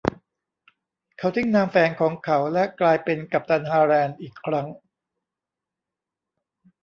[1.17, 4.67] เขาทิ้งนามแฝงของเขาและกลายเป็นกัปตันฮาร์แลนด์อีกครั้ง